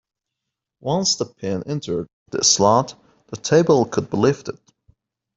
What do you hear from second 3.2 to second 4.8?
the table could be lifted.